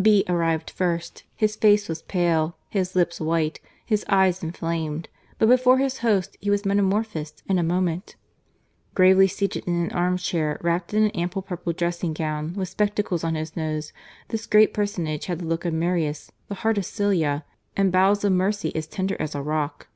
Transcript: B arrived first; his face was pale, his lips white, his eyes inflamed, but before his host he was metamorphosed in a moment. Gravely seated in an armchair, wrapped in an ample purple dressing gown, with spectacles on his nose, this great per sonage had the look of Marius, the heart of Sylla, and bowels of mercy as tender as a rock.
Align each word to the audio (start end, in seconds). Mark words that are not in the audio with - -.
B 0.00 0.22
arrived 0.28 0.70
first; 0.70 1.24
his 1.34 1.56
face 1.56 1.88
was 1.88 2.02
pale, 2.02 2.56
his 2.68 2.94
lips 2.94 3.20
white, 3.20 3.58
his 3.84 4.04
eyes 4.08 4.40
inflamed, 4.40 5.08
but 5.36 5.48
before 5.48 5.78
his 5.78 5.98
host 5.98 6.36
he 6.40 6.48
was 6.48 6.64
metamorphosed 6.64 7.42
in 7.48 7.58
a 7.58 7.64
moment. 7.64 8.14
Gravely 8.94 9.26
seated 9.26 9.66
in 9.66 9.74
an 9.74 9.90
armchair, 9.90 10.60
wrapped 10.62 10.94
in 10.94 11.02
an 11.02 11.10
ample 11.10 11.42
purple 11.42 11.72
dressing 11.72 12.12
gown, 12.12 12.54
with 12.54 12.68
spectacles 12.68 13.24
on 13.24 13.34
his 13.34 13.56
nose, 13.56 13.92
this 14.28 14.46
great 14.46 14.72
per 14.72 14.84
sonage 14.86 15.24
had 15.26 15.40
the 15.40 15.46
look 15.46 15.64
of 15.64 15.74
Marius, 15.74 16.30
the 16.46 16.54
heart 16.62 16.78
of 16.78 16.84
Sylla, 16.86 17.44
and 17.76 17.90
bowels 17.90 18.22
of 18.22 18.30
mercy 18.30 18.72
as 18.76 18.86
tender 18.86 19.16
as 19.18 19.34
a 19.34 19.42
rock. 19.42 19.88